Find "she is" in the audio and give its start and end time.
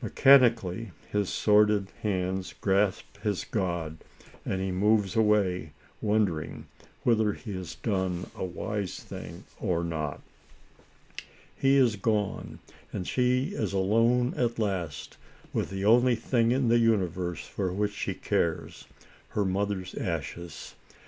13.08-13.72